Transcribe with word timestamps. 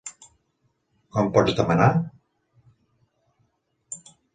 Com 1.17 1.29
pots 1.37 1.55
demanar.? 1.61 1.91